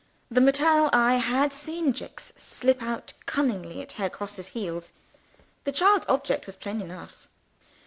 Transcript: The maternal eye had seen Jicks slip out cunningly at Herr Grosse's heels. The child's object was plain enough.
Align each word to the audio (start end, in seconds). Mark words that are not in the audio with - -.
The 0.31 0.41
maternal 0.41 0.89
eye 0.91 1.17
had 1.17 1.53
seen 1.53 1.93
Jicks 1.93 2.33
slip 2.35 2.81
out 2.81 3.13
cunningly 3.27 3.83
at 3.83 3.91
Herr 3.91 4.09
Grosse's 4.09 4.47
heels. 4.47 4.93
The 5.63 5.71
child's 5.71 6.07
object 6.09 6.47
was 6.47 6.55
plain 6.55 6.81
enough. 6.81 7.27